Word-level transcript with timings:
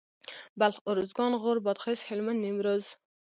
بلخ 0.59 0.77
اروزګان 0.91 1.31
غور 1.41 1.57
بادغيس 1.65 1.99
هلمند 2.09 2.39
نيمروز 2.45 2.85